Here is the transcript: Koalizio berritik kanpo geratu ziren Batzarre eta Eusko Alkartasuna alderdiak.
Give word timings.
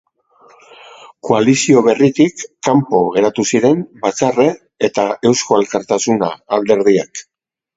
Koalizio 1.27 1.83
berritik 1.87 2.41
kanpo 2.69 3.01
geratu 3.17 3.45
ziren 3.53 3.83
Batzarre 4.07 4.49
eta 4.89 5.07
Eusko 5.31 5.59
Alkartasuna 5.61 6.33
alderdiak. 6.59 7.25